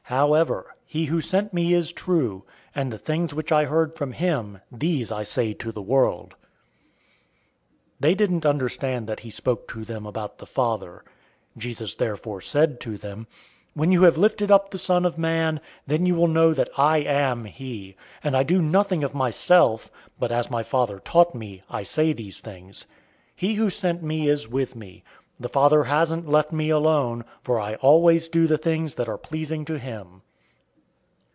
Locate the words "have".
14.03-14.17